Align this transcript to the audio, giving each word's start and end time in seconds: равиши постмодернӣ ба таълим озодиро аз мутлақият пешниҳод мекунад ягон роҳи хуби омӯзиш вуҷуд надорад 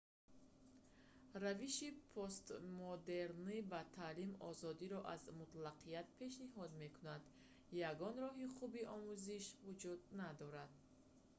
равиши 1.43 1.89
постмодернӣ 2.13 3.57
ба 3.71 3.81
таълим 3.95 4.31
озодиро 4.49 4.99
аз 5.13 5.21
мутлақият 5.39 6.07
пешниҳод 6.19 6.71
мекунад 6.83 7.21
ягон 7.91 8.13
роҳи 8.23 8.47
хуби 8.55 8.81
омӯзиш 8.95 9.45
вуҷуд 9.65 9.99
надорад 10.21 10.71